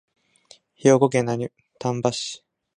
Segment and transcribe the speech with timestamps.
[0.73, 1.27] 兵庫県
[1.77, 2.43] 丹波市